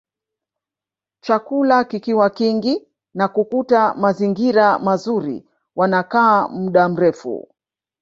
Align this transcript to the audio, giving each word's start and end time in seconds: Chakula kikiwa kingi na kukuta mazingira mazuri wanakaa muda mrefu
Chakula 1.21 1.83
kikiwa 1.83 2.29
kingi 2.29 2.87
na 3.13 3.27
kukuta 3.27 3.93
mazingira 3.95 4.79
mazuri 4.79 5.45
wanakaa 5.75 6.47
muda 6.47 6.89
mrefu 6.89 7.49